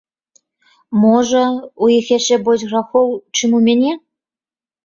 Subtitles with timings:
[1.01, 1.43] Можа,
[1.87, 3.07] у іх яшчэ больш грахоў,
[3.39, 3.93] чым у мяне?